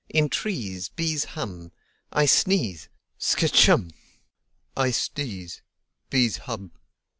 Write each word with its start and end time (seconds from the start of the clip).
In 0.09 0.29
trees 0.29 0.89
Bees 0.89 1.25
hum 1.37 1.71
I 2.11 2.25
sneeze 2.25 2.89
Skatch 3.19 3.67
Humb!! 3.67 3.91
I 4.75 4.89
sdeeze. 4.89 5.61
Bees 6.09 6.37
hub. 6.37 6.71